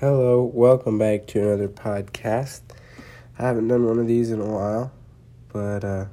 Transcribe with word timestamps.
Hello, 0.00 0.44
welcome 0.44 0.96
back 0.96 1.26
to 1.26 1.40
another 1.40 1.66
podcast. 1.66 2.60
I 3.36 3.42
haven't 3.42 3.66
done 3.66 3.84
one 3.84 3.98
of 3.98 4.06
these 4.06 4.30
in 4.30 4.40
a 4.40 4.46
while, 4.46 4.92
but 5.52 5.82
uh, 5.82 6.04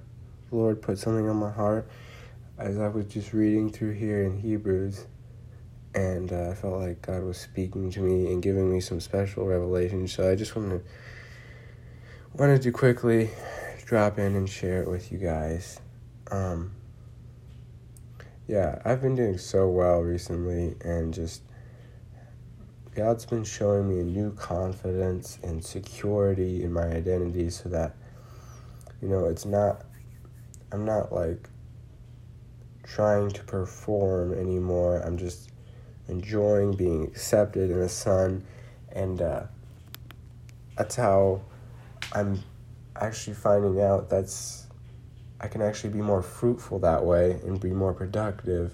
the 0.49 0.55
Lord 0.55 0.81
put 0.81 0.97
something 0.97 1.29
on 1.29 1.35
my 1.35 1.51
heart 1.51 1.87
as 2.57 2.79
I 2.79 2.87
was 2.87 3.05
just 3.05 3.31
reading 3.31 3.71
through 3.71 3.91
here 3.91 4.23
in 4.23 4.39
Hebrews, 4.39 5.05
and 5.93 6.33
uh, 6.33 6.49
I 6.49 6.53
felt 6.55 6.81
like 6.81 7.03
God 7.03 7.21
was 7.21 7.37
speaking 7.37 7.91
to 7.91 7.99
me 7.99 8.33
and 8.33 8.41
giving 8.41 8.73
me 8.73 8.79
some 8.79 8.99
special 8.99 9.45
revelation. 9.45 10.07
So 10.07 10.31
I 10.31 10.33
just 10.33 10.55
wanted 10.55 10.83
wanted 12.33 12.63
to 12.63 12.71
quickly 12.71 13.29
drop 13.85 14.17
in 14.17 14.35
and 14.35 14.49
share 14.49 14.81
it 14.81 14.89
with 14.89 15.11
you 15.11 15.19
guys. 15.19 15.79
Um, 16.31 16.71
yeah, 18.47 18.81
I've 18.83 19.03
been 19.03 19.15
doing 19.15 19.37
so 19.37 19.69
well 19.69 19.99
recently, 19.99 20.75
and 20.83 21.13
just 21.13 21.43
God's 22.95 23.25
been 23.25 23.43
showing 23.43 23.89
me 23.89 23.99
a 23.99 24.05
new 24.05 24.31
confidence 24.31 25.37
and 25.43 25.61
security 25.61 26.63
in 26.63 26.71
my 26.71 26.83
identity 26.83 27.49
so 27.49 27.67
that, 27.67 27.93
you 29.01 29.09
know, 29.09 29.25
it's 29.25 29.45
not, 29.45 29.83
I'm 30.71 30.85
not 30.85 31.11
like 31.11 31.49
trying 32.83 33.31
to 33.31 33.43
perform 33.43 34.33
anymore. 34.33 35.01
I'm 35.05 35.17
just 35.17 35.49
enjoying 36.07 36.73
being 36.73 37.03
accepted 37.03 37.69
in 37.69 37.81
the 37.81 37.89
Son. 37.89 38.45
And 38.93 39.21
uh, 39.21 39.43
that's 40.77 40.95
how 40.95 41.41
I'm 42.13 42.41
actually 42.95 43.35
finding 43.35 43.81
out 43.81 44.09
that's, 44.09 44.67
I 45.41 45.49
can 45.49 45.61
actually 45.61 45.89
be 45.89 46.01
more 46.01 46.21
fruitful 46.21 46.79
that 46.79 47.03
way 47.03 47.41
and 47.43 47.59
be 47.59 47.71
more 47.71 47.93
productive. 47.93 48.73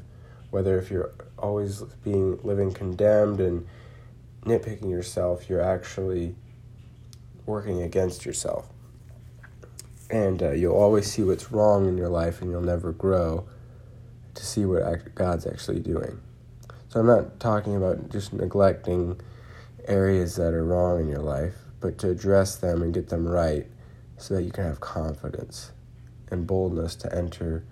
Whether 0.51 0.77
if 0.77 0.91
you're 0.91 1.11
always 1.39 1.81
being 2.03 2.37
living 2.43 2.71
condemned 2.71 3.39
and 3.39 3.65
nitpicking 4.45 4.89
yourself, 4.89 5.49
you're 5.49 5.61
actually 5.61 6.35
working 7.45 7.81
against 7.81 8.25
yourself. 8.25 8.67
And 10.09 10.43
uh, 10.43 10.51
you'll 10.51 10.75
always 10.75 11.11
see 11.11 11.23
what's 11.23 11.51
wrong 11.51 11.87
in 11.87 11.97
your 11.97 12.09
life, 12.09 12.41
and 12.41 12.51
you'll 12.51 12.61
never 12.61 12.91
grow 12.91 13.47
to 14.33 14.45
see 14.45 14.65
what 14.65 15.15
God's 15.15 15.47
actually 15.47 15.79
doing. 15.79 16.19
So 16.89 16.99
I'm 16.99 17.07
not 17.07 17.39
talking 17.39 17.75
about 17.75 18.09
just 18.09 18.33
neglecting 18.33 19.19
areas 19.87 20.35
that 20.35 20.53
are 20.53 20.65
wrong 20.65 20.99
in 20.99 21.07
your 21.07 21.21
life, 21.21 21.55
but 21.79 21.97
to 21.99 22.09
address 22.09 22.57
them 22.57 22.81
and 22.81 22.93
get 22.93 23.09
them 23.09 23.25
right 23.25 23.65
so 24.17 24.35
that 24.35 24.43
you 24.43 24.51
can 24.51 24.65
have 24.65 24.79
confidence 24.79 25.71
and 26.29 26.45
boldness 26.45 26.95
to 26.95 27.15
enter 27.15 27.63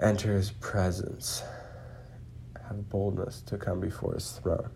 enter 0.00 0.34
his 0.34 0.50
presence. 0.50 1.42
Have 2.68 2.88
boldness 2.88 3.42
to 3.42 3.58
come 3.58 3.80
before 3.80 4.14
his 4.14 4.32
throne. 4.32 4.70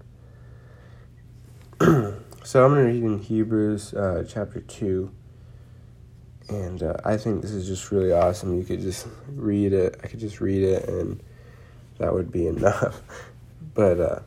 so 2.44 2.64
I'm 2.64 2.72
going 2.72 2.86
to 2.86 2.92
read 2.92 3.02
in 3.02 3.18
Hebrews 3.18 3.92
uh, 3.92 4.24
chapter 4.26 4.60
2. 4.60 5.10
And 6.48 6.82
uh, 6.82 6.94
I 7.04 7.18
think 7.18 7.42
this 7.42 7.50
is 7.50 7.66
just 7.66 7.90
really 7.90 8.10
awesome. 8.10 8.56
You 8.56 8.64
could 8.64 8.80
just 8.80 9.06
read 9.28 9.74
it. 9.74 10.00
I 10.02 10.06
could 10.06 10.20
just 10.20 10.40
read 10.40 10.62
it, 10.62 10.88
and 10.88 11.22
that 11.98 12.14
would 12.14 12.32
be 12.32 12.46
enough. 12.56 13.02
but 13.74 14.00
uh, 14.00 14.20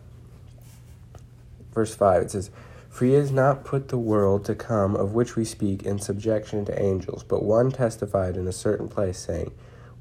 verse 1.74 1.96
5, 1.96 2.24
it 2.24 2.32
says, 2.32 2.52
For 2.90 3.06
he 3.06 3.14
has 3.14 3.32
not 3.32 3.66
put 3.66 3.88
the 3.88 3.98
world 3.98 4.46
to 4.46 4.54
come 4.54 4.96
of 4.96 5.14
which 5.14 5.36
we 5.36 5.44
speak 5.44 5.82
in 5.82 5.98
subjection 5.98 6.64
to 6.66 6.80
angels, 6.80 7.24
but 7.24 7.44
one 7.44 7.72
testified 7.72 8.38
in 8.38 8.48
a 8.48 8.54
certain 8.54 8.88
place, 8.88 9.18
saying, 9.18 9.52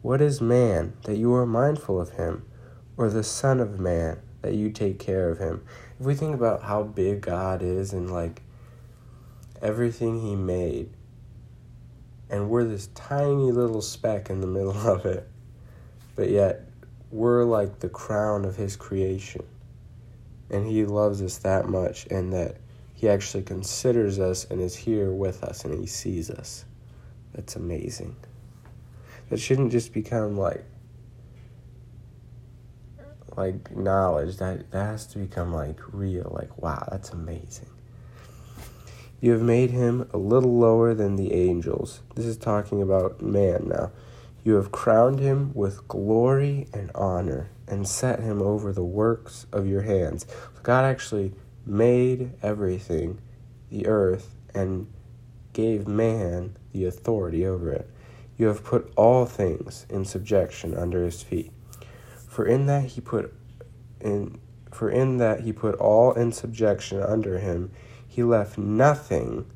What 0.03 0.21
is 0.21 0.43
man 0.43 0.95
that 1.05 1.17
you 1.17 1.33
are 1.33 1.47
mindful 1.47 1.99
of 1.99 2.11
him, 2.11 2.45
or 2.99 3.09
the 3.09 3.25
Son 3.25 3.61
of 3.61 3.81
Man 3.81 4.21
that 4.43 4.55
you 4.55 4.71
take 4.71 4.99
care 4.99 5.31
of 5.31 5.39
him? 5.39 5.65
If 5.99 6.07
we 6.07 6.15
think 6.15 6.35
about 6.35 6.63
how 6.63 6.83
big 6.83 7.21
God 7.23 7.63
is 7.63 7.93
and 7.93 8.11
like 8.11 8.43
everything 9.63 10.21
He 10.21 10.37
made, 10.37 10.91
and 12.29 12.51
we're 12.51 12.65
this 12.65 12.89
tiny 12.89 13.53
little 13.53 13.81
speck 13.81 14.31
in 14.31 14.41
the 14.41 14.47
middle 14.47 14.77
of 14.89 15.07
it, 15.07 15.29
but 16.15 16.29
yet 16.29 16.63
we're 17.11 17.45
like 17.45 17.79
the 17.79 17.89
crown 17.89 18.45
of 18.45 18.57
His 18.57 18.77
creation. 18.77 19.45
And 20.51 20.67
He 20.67 20.85
loves 20.85 21.23
us 21.23 21.39
that 21.39 21.69
much, 21.69 22.07
and 22.11 22.33
that 22.33 22.57
He 22.95 23.09
actually 23.09 23.43
considers 23.43 24.19
us 24.19 24.45
and 24.51 24.61
is 24.61 24.77
here 24.77 25.13
with 25.13 25.43
us, 25.43 25.65
and 25.65 25.79
He 25.79 25.87
sees 25.87 26.31
us. 26.31 26.65
That's 27.33 27.57
amazing. 27.57 28.17
That 29.29 29.41
shouldn't 29.41 29.73
just 29.73 29.93
become 29.93 30.37
like 30.37 30.65
like 33.37 33.77
knowledge 33.77 34.37
that 34.39 34.71
that 34.71 34.85
has 34.85 35.07
to 35.09 35.19
become 35.19 35.53
like 35.53 35.79
real 35.93 36.33
like 36.39 36.57
wow 36.61 36.87
that's 36.91 37.11
amazing. 37.11 37.69
You 39.21 39.33
have 39.33 39.43
made 39.43 39.71
him 39.71 40.09
a 40.13 40.19
little 40.19 40.59
lower 40.59 40.95
than 40.95 41.17
the 41.17 41.33
angels. 41.33 42.01
This 42.15 42.27
is 42.27 42.37
talking 42.37 42.83
about 42.83 43.23
man 43.23 43.69
now. 43.69 43.91
You 44.45 44.55
have 44.55 44.71
crowned 44.71 45.21
him 45.21 45.53
with 45.55 45.89
glory 45.89 46.69
and 46.73 46.91
honor 46.95 47.51
and 47.67 47.89
set 47.89 48.21
him 48.21 48.43
over 48.43 48.73
the 48.73 48.85
works 48.85 49.47
of 49.53 49.67
your 49.67 49.83
hands. 49.83 50.27
God 50.63 50.85
actually 50.85 51.33
made 51.65 52.33
everything 52.43 53.19
the 53.71 53.87
earth 53.87 54.35
and 54.55 54.87
gave 55.53 55.89
man 55.89 56.57
the 56.73 56.85
authority 56.85 57.47
over 57.47 57.73
it. 57.73 57.91
You 58.37 58.47
have 58.47 58.63
put 58.63 58.93
all 58.97 59.25
things 59.25 59.87
in 59.89 60.05
subjection 60.05 60.77
under 60.77 61.03
his 61.05 61.23
feet 61.23 61.51
for 62.37 62.45
in 62.45 62.67
that 62.67 62.85
he 62.85 63.01
put 63.01 63.33
in 63.99 64.39
for 64.71 64.91
in 64.91 65.17
that 65.17 65.41
he 65.41 65.55
put 65.55 65.75
all 65.77 66.13
in 66.13 66.33
subjection 66.33 67.03
under 67.03 67.39
him, 67.39 67.71
he 68.07 68.23
left 68.23 68.59
nothing 68.59 69.47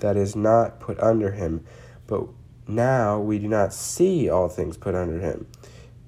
that 0.00 0.18
is 0.18 0.36
not 0.36 0.80
put 0.80 1.00
under 1.00 1.30
him. 1.30 1.64
But 2.06 2.24
now 2.66 3.18
we 3.20 3.38
do 3.38 3.48
not 3.48 3.72
see 3.72 4.28
all 4.28 4.50
things 4.50 4.76
put 4.76 4.94
under 4.94 5.18
him. 5.18 5.46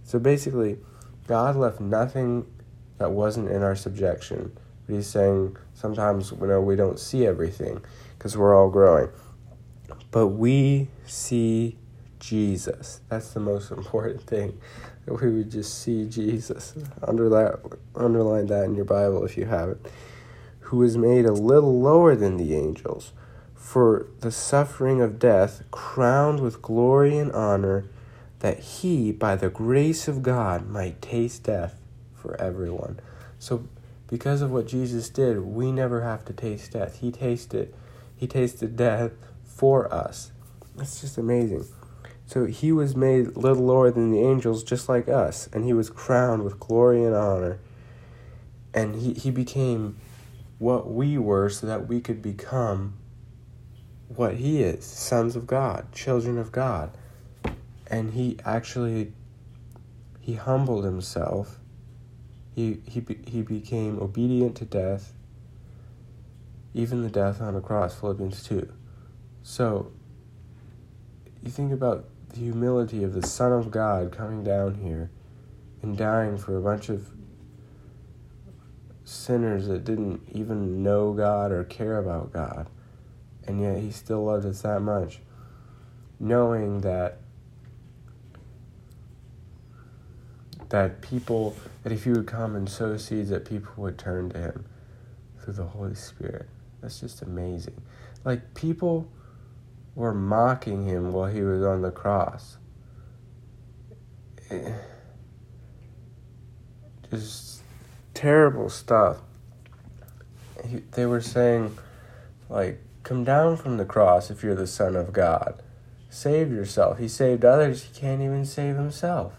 So 0.05 0.19
basically, 0.19 0.77
God 1.27 1.56
left 1.56 1.81
nothing 1.81 2.44
that 2.99 3.11
wasn't 3.11 3.50
in 3.50 3.62
our 3.62 3.75
subjection. 3.75 4.53
But 4.87 4.97
he's 4.97 5.06
saying 5.06 5.56
sometimes 5.72 6.31
you 6.31 6.47
know, 6.47 6.61
we 6.61 6.77
don't 6.77 7.00
see 7.00 7.27
everything 7.27 7.82
because 8.19 8.37
we're 8.37 8.55
all 8.55 8.69
growing. 8.69 9.09
But 10.11 10.27
we 10.27 10.88
see 11.06 11.78
Jesus. 12.21 13.00
That's 13.09 13.32
the 13.32 13.41
most 13.41 13.71
important 13.72 14.22
thing. 14.22 14.61
We 15.10 15.28
would 15.31 15.50
just 15.50 15.82
see 15.82 16.09
Jesus. 16.09 16.75
Under 17.03 17.28
that, 17.31 17.60
underline 17.97 18.47
that 18.47 18.65
in 18.65 18.76
your 18.76 18.84
Bible 18.84 19.25
if 19.25 19.37
you 19.37 19.47
have 19.47 19.71
it. 19.71 19.93
Who 20.60 20.78
was 20.78 20.97
made 20.97 21.26
a 21.26 21.32
little 21.32 21.81
lower 21.81 22.15
than 22.15 22.37
the 22.37 22.54
angels, 22.54 23.12
for 23.56 24.06
the 24.20 24.31
suffering 24.31 25.00
of 25.00 25.19
death, 25.19 25.65
crowned 25.70 26.41
with 26.41 26.62
glory 26.62 27.19
and 27.19 27.32
honor, 27.32 27.87
that 28.38 28.59
he, 28.60 29.12
by 29.12 29.37
the 29.37 29.50
grace 29.50 30.09
of 30.09 30.22
God, 30.22 30.69
might 30.69 31.03
taste 31.03 31.44
death 31.44 31.76
for 32.15 32.41
everyone. 32.41 33.00
So, 33.38 33.69
because 34.06 34.43
of 34.43 34.50
what 34.50 34.66
Jesus 34.66 35.09
did, 35.09 35.41
we 35.41 35.72
never 35.72 36.03
have 36.03 36.25
to 36.26 36.32
taste 36.32 36.72
death. 36.72 37.00
He 37.00 37.10
tasted, 37.10 37.75
he 38.16 38.26
tasted 38.26 38.76
death 38.76 39.12
for 39.44 39.93
us. 39.93 40.32
That's 40.76 41.00
just 41.00 41.19
amazing. 41.19 41.66
So 42.31 42.47
he 42.47 42.71
was 42.71 42.95
made 42.95 43.37
little 43.37 43.65
lower 43.65 43.91
than 43.91 44.13
the 44.13 44.21
angels, 44.21 44.63
just 44.63 44.89
like 44.89 45.09
us, 45.09 45.49
and 45.53 45.65
he 45.65 45.73
was 45.73 45.91
crowned 45.91 46.45
with 46.45 46.61
glory 46.61 47.03
and 47.03 47.13
honor. 47.13 47.59
And 48.73 48.95
he, 48.95 49.15
he 49.15 49.33
became 49.33 49.97
what 50.59 50.89
we 50.89 51.19
were 51.19 51.51
so 51.51 51.67
that 51.67 51.89
we 51.89 52.01
could 52.01 52.23
become 52.23 52.95
what 54.07 54.35
he 54.35 54.63
is 54.63 54.85
sons 54.85 55.35
of 55.35 55.49
God, 55.49 55.91
children 55.91 56.39
of 56.39 56.53
God. 56.53 56.97
And 57.89 58.13
he 58.13 58.39
actually 58.45 59.12
he 60.21 60.35
humbled 60.35 60.85
himself. 60.85 61.59
He 62.55 62.79
he 62.87 63.05
he 63.27 63.43
became 63.43 64.01
obedient 64.01 64.56
to 64.59 64.65
death, 64.65 65.12
even 66.75 67.03
the 67.03 67.11
death 67.11 67.41
on 67.41 67.56
a 67.56 67.61
cross, 67.61 67.99
Philippians 67.99 68.44
2. 68.44 68.73
So 69.43 69.91
you 71.43 71.50
think 71.50 71.73
about 71.73 72.05
the 72.32 72.41
humility 72.41 73.03
of 73.03 73.15
the 73.15 73.27
Son 73.27 73.53
of 73.53 73.71
God 73.71 74.12
coming 74.12 74.43
down 74.43 74.75
here 74.75 75.11
and 75.82 75.97
dying 75.97 76.37
for 76.37 76.56
a 76.56 76.61
bunch 76.61 76.88
of 76.88 77.09
sinners 79.05 79.67
that 79.67 79.85
didn't 79.85 80.23
even 80.32 80.82
know 80.82 81.12
God 81.12 81.53
or 81.53 81.65
care 81.65 81.99
about 81.99 82.32
God. 82.32 82.69
And 83.47 83.61
yet 83.61 83.79
he 83.79 83.91
still 83.91 84.25
loved 84.25 84.47
us 84.47 84.62
that 84.62 84.81
much. 84.81 85.21
Knowing 86.19 86.82
that 86.82 87.19
that 90.69 91.00
people 91.00 91.56
that 91.83 91.93
if 91.93 92.05
he 92.05 92.11
would 92.11 92.26
come 92.26 92.55
and 92.55 92.69
sow 92.69 92.97
seeds 92.97 93.31
that 93.31 93.44
people 93.44 93.73
would 93.76 93.99
turn 93.99 94.31
to 94.31 94.38
him 94.38 94.65
through 95.43 95.55
the 95.55 95.65
Holy 95.65 95.94
Spirit. 95.94 96.49
That's 96.81 97.00
just 97.00 97.23
amazing. 97.23 97.81
Like 98.25 98.55
people 98.55 99.09
were 100.00 100.14
mocking 100.14 100.87
him 100.87 101.12
while 101.12 101.29
he 101.29 101.43
was 101.43 101.62
on 101.62 101.82
the 101.82 101.91
cross. 101.91 102.56
Eh, 104.50 104.73
just 107.11 107.61
terrible 108.14 108.70
stuff. 108.70 109.19
he, 110.67 110.79
they 110.93 111.05
were 111.05 111.20
saying, 111.20 111.76
like, 112.49 112.81
come 113.02 113.25
down 113.25 113.58
from 113.58 113.76
the 113.76 113.85
cross 113.85 114.31
if 114.31 114.43
you're 114.43 114.55
the 114.55 114.67
Son 114.67 114.97
of 114.97 115.12
God. 115.12 115.62
Save 116.08 116.50
yourself. 116.50 116.99
He 116.99 117.06
saved 117.06 117.44
others, 117.44 117.85
he 117.85 118.00
can't 118.00 118.23
even 118.23 118.47
save 118.47 118.76
himself. 118.76 119.35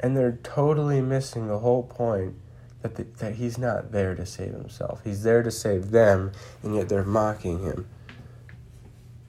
And 0.00 0.16
they're 0.16 0.38
totally 0.42 1.00
missing 1.00 1.46
the 1.46 1.58
whole 1.58 1.82
point 1.82 2.34
that, 2.80 2.96
the, 2.96 3.04
that 3.18 3.34
he's 3.34 3.58
not 3.58 3.92
there 3.92 4.14
to 4.14 4.24
save 4.24 4.52
himself. 4.52 5.02
He's 5.04 5.22
there 5.24 5.42
to 5.42 5.50
save 5.50 5.90
them, 5.90 6.32
and 6.62 6.74
yet 6.74 6.88
they're 6.88 7.04
mocking 7.04 7.62
him 7.62 7.86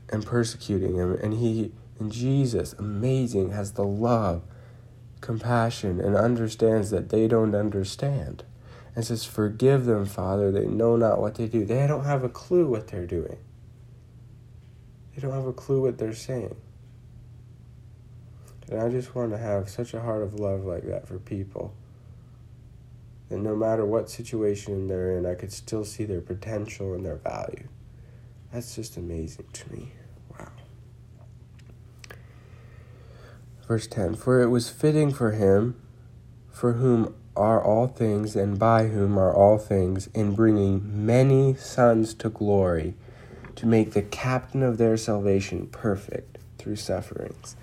and 0.09 0.25
persecuting 0.25 0.95
him. 0.95 1.13
And 1.13 1.35
he, 1.35 1.71
and 1.99 2.11
Jesus, 2.11 2.73
amazing, 2.73 3.51
has 3.51 3.73
the 3.73 3.83
love, 3.83 4.43
compassion, 5.21 5.99
and 5.99 6.15
understands 6.15 6.89
that 6.91 7.09
they 7.09 7.27
don't 7.27 7.55
understand. 7.55 8.43
And 8.95 9.05
says, 9.05 9.25
Forgive 9.25 9.85
them, 9.85 10.05
Father, 10.05 10.51
they 10.51 10.65
know 10.65 10.95
not 10.95 11.19
what 11.19 11.35
they 11.35 11.47
do. 11.47 11.65
They 11.65 11.85
don't 11.85 12.05
have 12.05 12.23
a 12.23 12.29
clue 12.29 12.67
what 12.67 12.87
they're 12.87 13.05
doing. 13.05 13.37
They 15.15 15.21
don't 15.21 15.33
have 15.33 15.45
a 15.45 15.53
clue 15.53 15.81
what 15.81 15.97
they're 15.97 16.13
saying. 16.13 16.55
And 18.69 18.81
I 18.81 18.89
just 18.89 19.15
want 19.15 19.31
to 19.31 19.37
have 19.37 19.69
such 19.69 19.93
a 19.93 20.01
heart 20.01 20.23
of 20.23 20.35
love 20.35 20.65
like 20.65 20.83
that 20.87 21.07
for 21.07 21.19
people. 21.19 21.73
That 23.29 23.39
no 23.39 23.55
matter 23.55 23.85
what 23.85 24.09
situation 24.09 24.87
they're 24.87 25.17
in, 25.17 25.25
I 25.25 25.35
could 25.35 25.51
still 25.51 25.85
see 25.85 26.05
their 26.05 26.21
potential 26.21 26.93
and 26.93 27.05
their 27.05 27.15
value. 27.15 27.67
That's 28.57 28.75
just 28.75 28.97
amazing 28.97 29.45
to 29.53 29.71
me. 29.71 29.91
Wow. 30.31 30.47
Verse 33.67 33.85
10 33.85 34.15
For 34.15 34.41
it 34.41 34.47
was 34.47 34.67
fitting 34.67 35.13
for 35.13 35.33
him, 35.33 35.79
for 36.49 36.73
whom 36.73 37.13
are 37.35 37.63
all 37.63 37.85
things, 37.85 38.35
and 38.35 38.57
by 38.57 38.87
whom 38.87 39.15
are 39.15 39.31
all 39.31 39.59
things, 39.59 40.07
in 40.15 40.33
bringing 40.33 41.05
many 41.05 41.53
sons 41.53 42.15
to 42.15 42.29
glory, 42.29 42.95
to 43.57 43.67
make 43.67 43.91
the 43.91 44.01
captain 44.01 44.63
of 44.63 44.79
their 44.79 44.97
salvation 44.97 45.67
perfect 45.67 46.39
through 46.57 46.77
sufferings. 46.77 47.55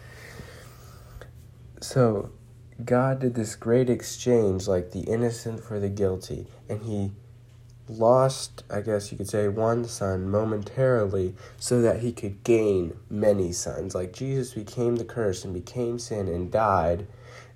So, 1.81 2.31
God 2.85 3.19
did 3.19 3.35
this 3.35 3.57
great 3.57 3.91
exchange, 3.91 4.69
like 4.69 4.93
the 4.93 5.01
innocent 5.01 5.59
for 5.59 5.81
the 5.81 5.89
guilty, 5.89 6.47
and 6.69 6.83
He 6.83 7.11
lost, 7.89 8.65
I 8.71 8.81
guess 8.81 9.11
you 9.11 9.19
could 9.19 9.29
say, 9.29 9.49
one 9.49 9.85
son 9.85 10.31
momentarily 10.31 11.35
so 11.59 11.83
that 11.83 12.01
He 12.01 12.13
could 12.13 12.43
gain 12.45 12.97
many 13.11 13.53
sons. 13.53 13.95
Like 13.95 14.13
Jesus 14.13 14.55
became 14.55 14.97
the 14.97 15.05
curse 15.05 15.45
and 15.45 15.53
became 15.53 15.99
sin 15.99 16.29
and 16.29 16.51
died 16.51 17.07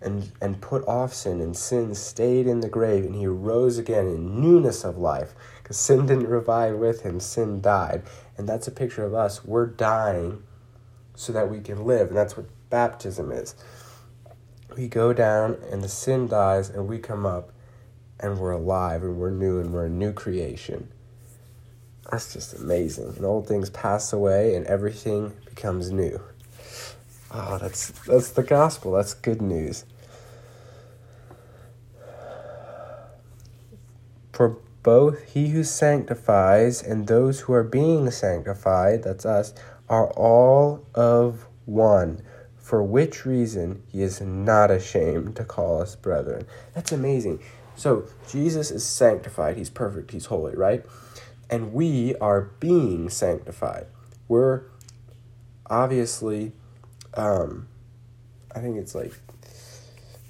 and, 0.01 0.31
and 0.41 0.61
put 0.61 0.87
off 0.87 1.13
sin, 1.13 1.41
and 1.41 1.57
sin 1.57 1.93
stayed 1.93 2.47
in 2.47 2.61
the 2.61 2.69
grave, 2.69 3.05
and 3.05 3.17
He 3.17 3.27
rose 3.27 3.79
again 3.79 4.07
in 4.07 4.41
newness 4.41 4.85
of 4.85 4.97
life. 4.97 5.35
Because 5.61 5.77
sin 5.77 6.07
didn't 6.07 6.29
revive 6.29 6.77
with 6.77 7.03
Him, 7.03 7.19
sin 7.19 7.61
died. 7.61 8.03
And 8.37 8.49
that's 8.49 8.69
a 8.69 8.71
picture 8.71 9.05
of 9.05 9.13
us. 9.13 9.45
We're 9.45 9.67
dying 9.67 10.45
so 11.17 11.33
that 11.33 11.51
we 11.51 11.59
can 11.59 11.85
live, 11.85 12.09
and 12.09 12.17
that's 12.17 12.37
what 12.37 12.47
baptism 12.71 13.33
is 13.33 13.57
we 14.77 14.89
go 14.89 15.13
down 15.13 15.57
and 15.71 15.83
the 15.83 15.89
sin 15.89 16.29
dies 16.29 16.71
and 16.71 16.87
we 16.87 16.99
come 16.99 17.27
up 17.27 17.51
and 18.21 18.39
we're 18.39 18.53
alive 18.53 19.03
and 19.03 19.17
we're 19.19 19.31
new 19.31 19.61
and 19.61 19.73
we're 19.73 19.87
a 19.87 19.91
new 19.91 20.13
creation. 20.13 20.89
That's 22.11 22.33
just 22.33 22.55
amazing. 22.55 23.15
And 23.17 23.25
old 23.25 23.47
things 23.47 23.71
pass 23.71 24.13
away 24.13 24.55
and 24.55 24.67
everything 24.67 25.35
becomes 25.45 25.91
new. 25.91 26.21
Oh, 27.31 27.59
that's 27.59 27.91
that's 28.07 28.31
the 28.31 28.43
gospel. 28.43 28.93
That's 28.93 29.13
good 29.13 29.43
news. 29.43 29.85
For 34.33 34.57
both 34.83 35.23
he 35.25 35.49
who 35.49 35.65
sanctifies 35.65 36.83
and 36.83 37.07
those 37.07 37.41
who 37.41 37.53
are 37.53 37.65
being 37.65 38.11
sanctified, 38.11 39.03
that's 39.03 39.27
us, 39.27 39.53
are 39.89 40.09
all 40.13 40.87
of 40.95 41.47
one 41.67 42.23
for 42.57 42.83
which 42.83 43.25
reason 43.25 43.83
he 43.89 44.03
is 44.03 44.21
not 44.21 44.71
ashamed 44.71 45.35
to 45.35 45.43
call 45.43 45.81
us 45.81 45.97
brethren. 45.97 46.47
That's 46.75 46.93
amazing. 46.93 47.41
So, 47.79 48.09
Jesus 48.29 48.73
is 48.73 48.85
sanctified, 48.85 49.57
he's 49.57 49.71
perfect, 49.71 50.11
he's 50.11 50.27
holy, 50.27 50.57
right? 50.57 50.85
And 51.49 51.73
we 51.73 52.17
are 52.17 52.51
being 52.59 53.09
sanctified. 53.09 53.87
We're 54.27 54.65
obviously, 55.71 56.51
um, 57.15 57.69
I 58.53 58.59
think 58.59 58.79
it's 58.79 58.97
like, 58.97 59.13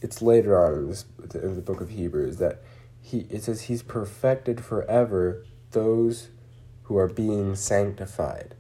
it's 0.03 0.21
later 0.21 0.63
on 0.63 0.75
in, 0.75 0.89
this, 0.91 1.07
in 1.35 1.55
the 1.55 1.63
book 1.63 1.81
of 1.81 1.89
Hebrews 1.89 2.37
that 2.37 2.63
he 3.01 3.27
it 3.31 3.45
says 3.45 3.63
he's 3.63 3.83
perfected 3.83 4.63
forever 4.63 5.43
those 5.71 6.29
who 6.83 6.99
are 6.99 7.09
being 7.09 7.55
sanctified. 7.55 8.57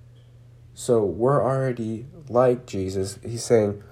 So 0.72 1.04
we're 1.04 1.44
already 1.44 2.06
like 2.30 2.64
Jesus. 2.64 3.18
He's 3.22 3.44
saying, 3.44 3.82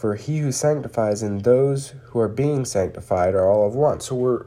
For 0.00 0.14
he 0.14 0.38
who 0.38 0.50
sanctifies 0.50 1.22
and 1.22 1.44
those 1.44 1.92
who 2.04 2.20
are 2.20 2.28
being 2.28 2.64
sanctified 2.64 3.34
are 3.34 3.46
all 3.46 3.66
of 3.66 3.74
one. 3.74 4.00
So 4.00 4.14
we're 4.14 4.46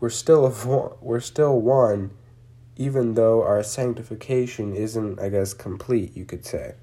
we're 0.00 0.10
still 0.10 0.44
of 0.44 0.66
one, 0.66 0.90
we're 1.00 1.20
still 1.20 1.60
one, 1.60 2.10
even 2.76 3.14
though 3.14 3.44
our 3.44 3.62
sanctification 3.62 4.74
isn't, 4.74 5.20
I 5.20 5.28
guess, 5.28 5.54
complete, 5.54 6.16
you 6.16 6.24
could 6.24 6.44
say. 6.44 6.74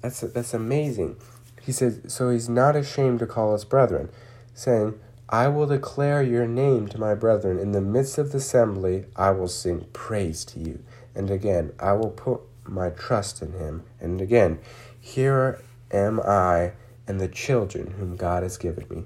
That's 0.00 0.22
that's 0.22 0.52
amazing. 0.52 1.14
He 1.62 1.70
says, 1.70 2.00
so 2.08 2.30
he's 2.30 2.48
not 2.48 2.74
ashamed 2.74 3.20
to 3.20 3.26
call 3.28 3.54
us 3.54 3.62
brethren, 3.62 4.08
saying, 4.52 4.98
I 5.28 5.46
will 5.46 5.68
declare 5.68 6.24
your 6.24 6.48
name 6.48 6.88
to 6.88 6.98
my 6.98 7.14
brethren. 7.14 7.60
In 7.60 7.70
the 7.70 7.80
midst 7.80 8.18
of 8.18 8.32
the 8.32 8.38
assembly, 8.38 9.04
I 9.14 9.30
will 9.30 9.46
sing 9.46 9.86
praise 9.92 10.44
to 10.46 10.58
you. 10.58 10.82
And 11.14 11.30
again, 11.30 11.72
I 11.78 11.92
will 11.92 12.10
put 12.10 12.40
my 12.64 12.90
trust 12.90 13.42
in 13.42 13.52
him. 13.52 13.84
And 14.00 14.20
again, 14.20 14.58
here 15.00 15.60
am 15.90 16.20
I 16.20 16.72
and 17.06 17.20
the 17.20 17.28
children 17.28 17.92
whom 17.98 18.16
God 18.16 18.42
has 18.42 18.56
given 18.56 18.86
me. 18.90 19.04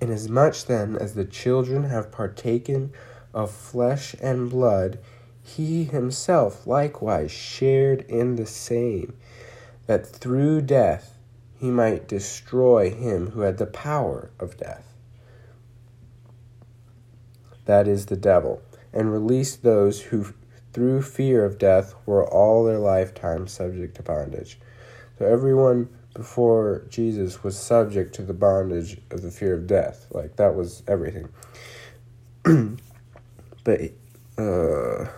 Inasmuch 0.00 0.64
then 0.66 0.96
as 0.96 1.14
the 1.14 1.24
children 1.24 1.84
have 1.84 2.12
partaken 2.12 2.92
of 3.34 3.50
flesh 3.50 4.14
and 4.20 4.48
blood, 4.48 4.98
he 5.42 5.84
himself 5.84 6.66
likewise 6.66 7.30
shared 7.30 8.02
in 8.02 8.36
the 8.36 8.46
same, 8.46 9.14
that 9.86 10.06
through 10.06 10.62
death 10.62 11.18
he 11.58 11.70
might 11.70 12.08
destroy 12.08 12.90
him 12.90 13.32
who 13.32 13.40
had 13.40 13.58
the 13.58 13.66
power 13.66 14.30
of 14.38 14.56
death. 14.56 14.94
That 17.66 17.86
is 17.86 18.06
the 18.06 18.16
devil, 18.16 18.62
and 18.92 19.12
release 19.12 19.56
those 19.56 20.00
who 20.02 20.32
through 20.72 21.02
fear 21.02 21.44
of 21.44 21.58
death 21.58 21.94
were 22.06 22.26
all 22.26 22.64
their 22.64 22.78
lifetime 22.78 23.46
subject 23.46 23.96
to 23.96 24.02
bondage. 24.02 24.58
So 25.20 25.26
everyone 25.26 25.90
before 26.14 26.86
Jesus 26.88 27.44
was 27.44 27.54
subject 27.58 28.14
to 28.14 28.22
the 28.22 28.32
bondage 28.32 28.96
of 29.10 29.20
the 29.20 29.30
fear 29.30 29.52
of 29.52 29.66
death. 29.66 30.06
Like 30.12 30.36
that 30.36 30.54
was 30.54 30.82
everything. 30.88 31.28
but 33.62 33.80
uh, 34.38 35.10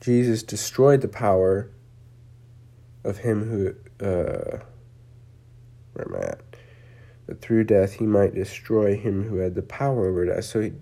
Jesus 0.00 0.42
destroyed 0.42 1.02
the 1.02 1.08
power 1.08 1.70
of 3.04 3.18
him 3.18 3.44
who 3.44 3.74
uh, 4.02 4.60
where 5.92 6.08
am 6.08 6.14
I 6.14 6.24
at? 6.24 6.40
But 7.26 7.42
through 7.42 7.64
death 7.64 7.92
he 7.92 8.06
might 8.06 8.34
destroy 8.34 8.96
him 8.96 9.24
who 9.24 9.36
had 9.36 9.54
the 9.54 9.60
power 9.60 10.08
over 10.08 10.24
death. 10.24 10.44
So 10.44 10.62
he, 10.62 10.72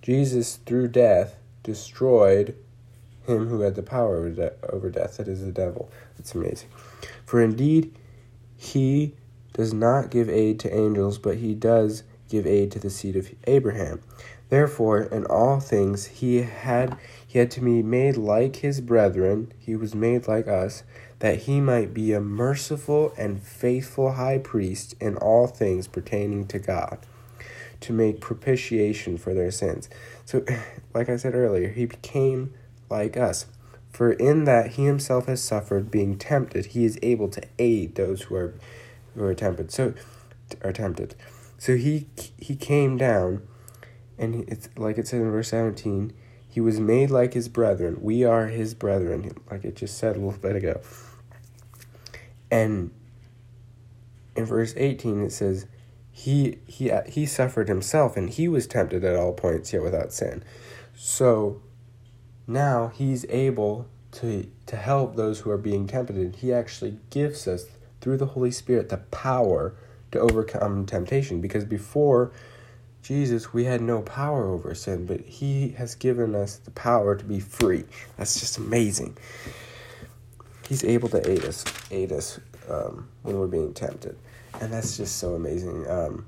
Jesus 0.00 0.56
through 0.56 0.88
death 0.88 1.36
destroyed 1.62 2.56
him 3.26 3.48
who 3.48 3.60
had 3.60 3.74
the 3.74 3.82
power 3.82 4.16
over, 4.16 4.30
de- 4.30 4.52
over 4.70 4.90
death, 4.90 5.16
that 5.16 5.28
is 5.28 5.44
the 5.44 5.52
devil. 5.52 5.90
It's 6.18 6.34
amazing. 6.34 6.68
For 7.24 7.40
indeed, 7.40 7.94
he 8.56 9.14
does 9.52 9.72
not 9.72 10.10
give 10.10 10.28
aid 10.28 10.58
to 10.60 10.74
angels, 10.74 11.18
but 11.18 11.36
he 11.36 11.54
does 11.54 12.02
give 12.28 12.46
aid 12.46 12.70
to 12.72 12.78
the 12.78 12.90
seed 12.90 13.16
of 13.16 13.30
Abraham. 13.46 14.00
Therefore, 14.48 15.00
in 15.00 15.24
all 15.26 15.60
things 15.60 16.06
he 16.06 16.42
had 16.42 16.98
he 17.26 17.38
had 17.38 17.50
to 17.52 17.60
be 17.60 17.82
made 17.82 18.18
like 18.18 18.56
his 18.56 18.82
brethren, 18.82 19.52
he 19.58 19.74
was 19.74 19.94
made 19.94 20.28
like 20.28 20.46
us, 20.46 20.82
that 21.20 21.40
he 21.40 21.60
might 21.60 21.94
be 21.94 22.12
a 22.12 22.20
merciful 22.20 23.14
and 23.16 23.42
faithful 23.42 24.12
high 24.12 24.38
priest 24.38 24.94
in 25.00 25.16
all 25.16 25.46
things 25.46 25.88
pertaining 25.88 26.46
to 26.48 26.58
God 26.58 26.98
to 27.80 27.92
make 27.92 28.20
propitiation 28.20 29.16
for 29.18 29.32
their 29.32 29.50
sins. 29.50 29.88
So, 30.24 30.44
like 30.94 31.08
I 31.08 31.16
said 31.16 31.34
earlier, 31.34 31.68
he 31.70 31.86
became 31.86 32.52
like 32.92 33.16
us. 33.16 33.46
For 33.90 34.12
in 34.12 34.44
that 34.44 34.72
he 34.72 34.84
himself 34.84 35.26
has 35.26 35.42
suffered 35.42 35.90
being 35.90 36.16
tempted, 36.16 36.66
he 36.66 36.84
is 36.84 36.98
able 37.02 37.28
to 37.30 37.42
aid 37.58 37.96
those 37.96 38.22
who 38.22 38.36
are 38.36 38.54
who 39.14 39.24
are 39.24 39.34
tempted. 39.34 39.72
So 39.72 39.94
are 40.62 40.72
tempted. 40.72 41.14
So 41.58 41.76
he 41.76 42.06
he 42.38 42.54
came 42.54 42.96
down 42.96 43.42
and 44.18 44.48
it's 44.48 44.68
like 44.76 44.98
it 44.98 45.08
says 45.08 45.20
in 45.20 45.30
verse 45.30 45.48
17, 45.48 46.12
he 46.48 46.60
was 46.60 46.78
made 46.78 47.10
like 47.10 47.34
his 47.34 47.48
brethren. 47.48 47.98
We 48.00 48.24
are 48.24 48.46
his 48.46 48.74
brethren, 48.74 49.36
like 49.50 49.64
it 49.64 49.76
just 49.76 49.98
said 49.98 50.16
a 50.16 50.20
little 50.20 50.40
bit 50.40 50.56
ago. 50.56 50.80
And 52.50 52.92
in 54.36 54.44
verse 54.46 54.74
18 54.76 55.22
it 55.22 55.32
says 55.32 55.66
he 56.10 56.58
he 56.66 56.90
he 57.08 57.26
suffered 57.26 57.68
himself 57.68 58.16
and 58.16 58.30
he 58.30 58.48
was 58.48 58.66
tempted 58.66 59.04
at 59.04 59.16
all 59.16 59.32
points 59.32 59.72
yet 59.72 59.82
without 59.82 60.12
sin. 60.12 60.42
So 60.94 61.62
now 62.46 62.88
he's 62.94 63.24
able 63.28 63.86
to 64.12 64.46
to 64.66 64.76
help 64.76 65.16
those 65.16 65.40
who 65.40 65.50
are 65.50 65.58
being 65.58 65.86
tempted. 65.86 66.36
He 66.36 66.52
actually 66.52 66.98
gives 67.10 67.48
us 67.48 67.66
through 68.00 68.18
the 68.18 68.26
Holy 68.26 68.50
Spirit 68.50 68.88
the 68.88 68.98
power 68.98 69.74
to 70.10 70.18
overcome 70.18 70.84
temptation 70.86 71.40
because 71.40 71.64
before 71.64 72.32
Jesus 73.02 73.52
we 73.52 73.64
had 73.64 73.80
no 73.80 74.02
power 74.02 74.48
over 74.48 74.74
sin, 74.74 75.06
but 75.06 75.20
he 75.22 75.70
has 75.70 75.94
given 75.94 76.34
us 76.34 76.56
the 76.56 76.70
power 76.70 77.16
to 77.16 77.24
be 77.24 77.40
free. 77.40 77.84
That's 78.16 78.38
just 78.38 78.58
amazing. 78.58 79.16
He's 80.68 80.84
able 80.84 81.08
to 81.10 81.30
aid 81.30 81.44
us 81.44 81.64
aid 81.90 82.12
us 82.12 82.38
um, 82.68 83.08
when 83.22 83.38
we're 83.38 83.46
being 83.46 83.74
tempted 83.74 84.16
and 84.60 84.72
that's 84.72 84.96
just 84.96 85.16
so 85.16 85.34
amazing. 85.34 85.88
Um, 85.88 86.26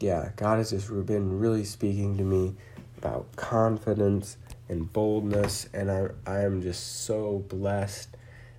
yeah, 0.00 0.30
God 0.36 0.58
has 0.58 0.70
just 0.70 0.88
been 1.06 1.38
really 1.38 1.64
speaking 1.64 2.16
to 2.16 2.24
me 2.24 2.54
about 2.98 3.34
confidence 3.36 4.36
and 4.72 4.92
boldness, 4.92 5.68
and 5.72 5.90
I 5.90 6.08
I 6.26 6.40
am 6.40 6.62
just 6.62 7.04
so 7.04 7.44
blessed 7.48 8.08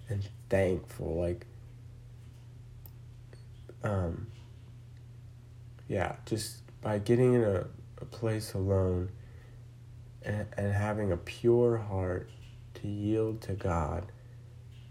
and 0.08 0.24
thankful. 0.50 1.20
Like, 1.20 1.46
um, 3.84 4.27
yeah, 5.89 6.15
just 6.25 6.58
by 6.82 7.00
getting 7.00 7.34
in 7.34 7.43
a, 7.43 7.65
a 8.00 8.05
place 8.05 8.53
alone 8.53 9.10
and, 10.22 10.46
and 10.55 10.72
having 10.72 11.12
a 11.12 11.17
pure 11.17 11.77
heart 11.77 12.29
to 12.75 12.88
yield 12.88 13.41
to 13.41 13.53
God 13.53 14.12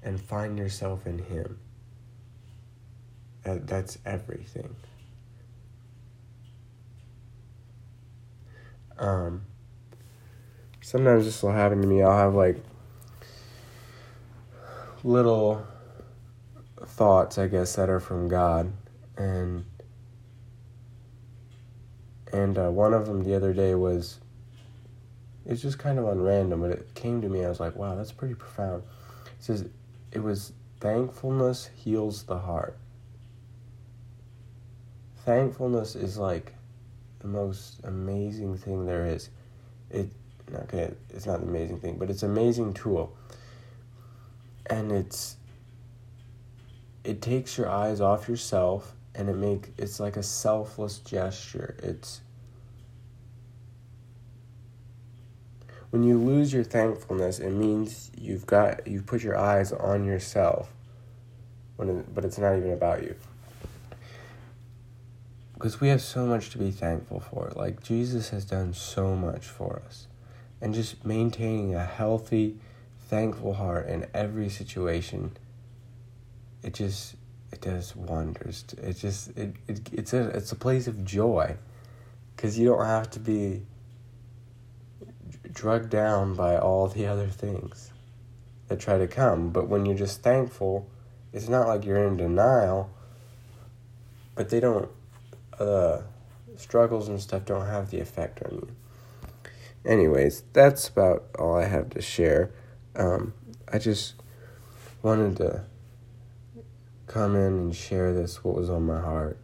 and 0.02 0.20
find 0.20 0.58
yourself 0.58 1.06
in 1.06 1.18
Him. 1.18 1.58
That, 3.44 3.66
that's 3.66 3.98
everything. 4.04 4.74
Um, 8.98 9.42
sometimes 10.82 11.24
this 11.24 11.42
will 11.42 11.52
happen 11.52 11.80
to 11.80 11.86
me. 11.86 12.02
I'll 12.02 12.16
have 12.16 12.34
like 12.34 12.58
little 15.02 15.66
thoughts, 16.84 17.38
I 17.38 17.46
guess, 17.46 17.74
that 17.76 17.88
are 17.88 18.00
from 18.00 18.28
God, 18.28 18.72
and 19.16 19.64
and 22.32 22.58
uh, 22.58 22.70
one 22.70 22.94
of 22.94 23.06
them 23.06 23.24
the 23.24 23.34
other 23.34 23.52
day 23.52 23.74
was 23.74 24.18
it's 25.46 25.62
just 25.62 25.78
kind 25.78 25.98
of 25.98 26.06
on 26.06 26.20
random, 26.20 26.60
but 26.60 26.70
it 26.70 26.94
came 26.94 27.22
to 27.22 27.28
me. 27.28 27.44
I 27.44 27.48
was 27.48 27.60
like, 27.60 27.74
wow, 27.76 27.94
that's 27.94 28.12
pretty 28.12 28.34
profound. 28.34 28.82
It 29.26 29.44
says 29.44 29.68
it 30.12 30.22
was 30.22 30.52
thankfulness 30.80 31.70
heals 31.74 32.24
the 32.24 32.38
heart 32.38 32.76
thankfulness 35.24 35.94
is 35.94 36.18
like 36.18 36.52
the 37.20 37.28
most 37.28 37.80
amazing 37.84 38.56
thing 38.56 38.86
there 38.86 39.06
is. 39.06 39.30
It 39.90 40.10
okay, 40.54 40.92
it's 41.10 41.26
not 41.26 41.40
an 41.40 41.48
amazing 41.48 41.80
thing, 41.80 41.96
but 41.98 42.10
it's 42.10 42.22
an 42.22 42.30
amazing 42.30 42.74
tool. 42.74 43.16
And 44.66 44.92
it's 44.92 45.36
it 47.04 47.20
takes 47.20 47.58
your 47.58 47.68
eyes 47.68 48.00
off 48.00 48.28
yourself 48.28 48.92
and 49.14 49.28
it 49.28 49.36
make 49.36 49.72
it's 49.76 49.98
like 50.00 50.16
a 50.16 50.22
selfless 50.22 50.98
gesture. 50.98 51.74
It's 51.82 52.20
when 55.90 56.04
you 56.04 56.18
lose 56.18 56.52
your 56.52 56.64
thankfulness, 56.64 57.38
it 57.38 57.50
means 57.50 58.10
you've 58.16 58.46
got 58.46 58.86
you've 58.86 59.06
put 59.06 59.22
your 59.22 59.38
eyes 59.38 59.72
on 59.72 60.04
yourself. 60.04 60.72
When 61.76 61.88
it, 61.88 62.14
but 62.14 62.24
it's 62.24 62.38
not 62.38 62.56
even 62.56 62.72
about 62.72 63.02
you 63.02 63.16
because 65.62 65.80
we 65.80 65.86
have 65.86 66.02
so 66.02 66.26
much 66.26 66.50
to 66.50 66.58
be 66.58 66.72
thankful 66.72 67.20
for. 67.20 67.52
Like, 67.54 67.84
Jesus 67.84 68.30
has 68.30 68.44
done 68.44 68.74
so 68.74 69.14
much 69.14 69.46
for 69.46 69.80
us. 69.86 70.08
And 70.62 70.72
just 70.72 71.04
maintaining 71.04 71.74
a 71.74 71.84
healthy, 71.84 72.56
thankful 73.08 73.54
heart 73.54 73.88
in 73.88 74.06
every 74.14 74.48
situation, 74.48 75.36
it 76.62 76.72
just 76.72 77.16
it 77.50 77.60
does 77.60 77.96
wonders. 77.96 78.64
It 78.80 78.92
just 78.94 79.36
it, 79.36 79.56
it 79.66 79.80
it's 79.92 80.12
a 80.12 80.28
it's 80.28 80.52
a 80.52 80.56
place 80.56 80.86
of 80.86 81.04
joy, 81.04 81.56
because 82.36 82.60
you 82.60 82.68
don't 82.68 82.86
have 82.86 83.10
to 83.10 83.18
be 83.18 83.62
drugged 85.50 85.90
down 85.90 86.34
by 86.34 86.56
all 86.56 86.86
the 86.86 87.06
other 87.06 87.26
things 87.26 87.90
that 88.68 88.78
try 88.78 88.98
to 88.98 89.08
come. 89.08 89.50
But 89.50 89.66
when 89.66 89.84
you're 89.84 89.98
just 89.98 90.22
thankful, 90.22 90.88
it's 91.32 91.48
not 91.48 91.66
like 91.66 91.84
you're 91.84 92.06
in 92.06 92.16
denial. 92.16 92.88
But 94.36 94.48
they 94.48 94.60
don't 94.60 94.88
uh, 95.58 96.02
struggles 96.56 97.08
and 97.08 97.20
stuff 97.20 97.44
don't 97.44 97.66
have 97.66 97.90
the 97.90 97.98
effect 97.98 98.42
on 98.44 98.52
you. 98.52 98.68
Anyways, 99.84 100.44
that's 100.52 100.88
about 100.88 101.24
all 101.38 101.56
I 101.56 101.64
have 101.64 101.90
to 101.90 102.02
share. 102.02 102.52
Um, 102.94 103.34
I 103.72 103.78
just 103.78 104.14
wanted 105.02 105.36
to 105.38 105.64
come 107.08 107.34
in 107.34 107.52
and 107.52 107.74
share 107.74 108.14
this, 108.14 108.44
what 108.44 108.54
was 108.54 108.70
on 108.70 108.86
my 108.86 109.00
heart. 109.00 109.38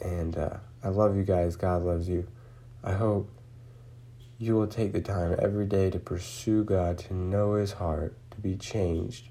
And 0.00 0.36
uh, 0.36 0.58
I 0.84 0.88
love 0.88 1.16
you 1.16 1.22
guys. 1.22 1.56
God 1.56 1.82
loves 1.82 2.08
you. 2.08 2.26
I 2.84 2.92
hope 2.92 3.30
you 4.38 4.54
will 4.54 4.66
take 4.66 4.92
the 4.92 5.00
time 5.00 5.36
every 5.38 5.66
day 5.66 5.88
to 5.90 5.98
pursue 5.98 6.64
God, 6.64 6.98
to 6.98 7.14
know 7.14 7.54
His 7.54 7.72
heart, 7.74 8.14
to 8.32 8.40
be 8.40 8.56
changed, 8.56 9.28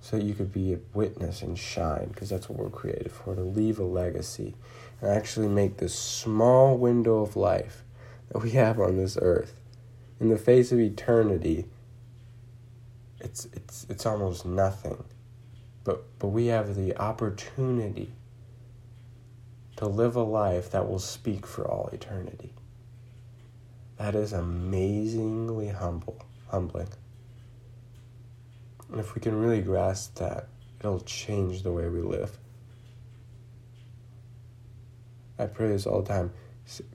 so 0.00 0.18
that 0.18 0.24
you 0.24 0.34
could 0.34 0.52
be 0.52 0.74
a 0.74 0.78
witness 0.92 1.40
and 1.42 1.58
shine, 1.58 2.08
because 2.08 2.28
that's 2.28 2.48
what 2.48 2.58
we're 2.58 2.68
created 2.68 3.10
for, 3.10 3.34
to 3.34 3.40
leave 3.40 3.78
a 3.78 3.84
legacy 3.84 4.54
and 5.00 5.10
actually 5.10 5.48
make 5.48 5.78
this 5.78 5.98
small 5.98 6.76
window 6.76 7.20
of 7.20 7.36
life 7.36 7.82
that 8.34 8.42
we 8.42 8.50
have 8.50 8.80
on 8.80 8.96
this 8.98 9.16
earth. 9.22 9.60
In 10.20 10.28
the 10.28 10.36
face 10.36 10.72
of 10.72 10.80
eternity 10.80 11.66
it's 13.20 13.46
it's 13.52 13.86
it's 13.88 14.04
almost 14.04 14.44
nothing. 14.44 15.02
But 15.84 16.04
but 16.18 16.28
we 16.28 16.46
have 16.46 16.74
the 16.74 16.96
opportunity 16.96 18.12
to 19.76 19.86
live 19.86 20.16
a 20.16 20.22
life 20.22 20.70
that 20.72 20.88
will 20.88 20.98
speak 20.98 21.46
for 21.46 21.66
all 21.66 21.88
eternity. 21.92 22.52
That 23.98 24.16
is 24.16 24.32
amazingly 24.32 25.68
humble 25.68 26.20
humbling. 26.48 26.88
And 28.90 29.00
if 29.00 29.14
we 29.14 29.20
can 29.20 29.40
really 29.40 29.62
grasp 29.62 30.16
that 30.16 30.48
it'll 30.80 31.00
change 31.00 31.62
the 31.62 31.72
way 31.72 31.88
we 31.88 32.02
live. 32.02 32.36
I 35.38 35.46
pray 35.46 35.68
this 35.68 35.86
all 35.86 36.02
the 36.02 36.08
time. 36.08 36.32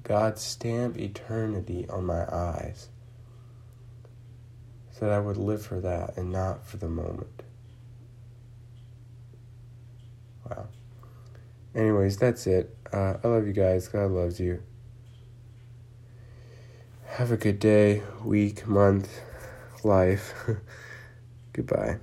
God, 0.03 0.37
stamp 0.39 0.97
eternity 0.97 1.87
on 1.89 2.05
my 2.05 2.23
eyes 2.33 2.89
so 4.91 5.05
that 5.05 5.13
I 5.13 5.19
would 5.19 5.37
live 5.37 5.65
for 5.65 5.79
that 5.79 6.17
and 6.17 6.31
not 6.31 6.65
for 6.65 6.77
the 6.77 6.89
moment. 6.89 7.43
Wow. 10.49 10.67
Anyways, 11.75 12.17
that's 12.17 12.47
it. 12.47 12.75
Uh, 12.91 13.15
I 13.23 13.27
love 13.27 13.47
you 13.47 13.53
guys. 13.53 13.87
God 13.87 14.11
loves 14.11 14.39
you. 14.39 14.63
Have 17.05 17.31
a 17.31 17.37
good 17.37 17.59
day, 17.59 18.01
week, 18.23 18.67
month, 18.67 19.21
life. 19.83 20.33
Goodbye. 21.53 21.99